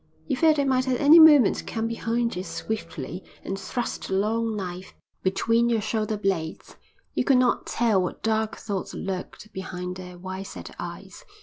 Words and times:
You 0.25 0.35
felt 0.35 0.55
they 0.55 0.65
might 0.65 0.87
at 0.87 0.99
any 0.99 1.19
moment 1.19 1.67
come 1.67 1.87
behind 1.87 2.35
you 2.35 2.41
swiftly 2.43 3.23
and 3.43 3.59
thrust 3.59 4.09
a 4.09 4.15
long 4.15 4.55
knife 4.55 4.95
between 5.21 5.69
your 5.69 5.79
shoulder 5.79 6.17
blades. 6.17 6.75
You 7.13 7.23
could 7.23 7.37
not 7.37 7.67
tell 7.67 8.01
what 8.01 8.23
dark 8.23 8.57
thoughts 8.57 8.95
lurked 8.95 9.53
behind 9.53 9.97
their 9.97 10.17
wide 10.17 10.47
set 10.47 10.75
eyes. 10.79 11.23